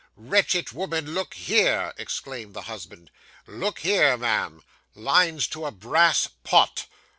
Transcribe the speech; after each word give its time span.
'Wretched 0.15 0.71
woman, 0.71 1.13
look 1.13 1.35
here,' 1.35 1.93
exclaimed 1.95 2.55
the 2.55 2.63
husband. 2.63 3.11
'Look 3.45 3.81
here, 3.81 4.17
ma'am 4.17 4.63
"Lines 4.95 5.45
to 5.49 5.63
a 5.67 5.69
Brass 5.71 6.27
Pot." 6.43 6.87